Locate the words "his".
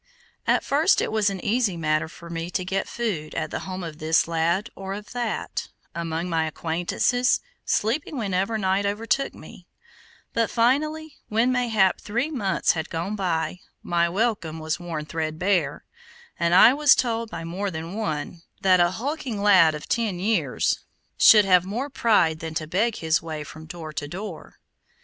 22.95-23.21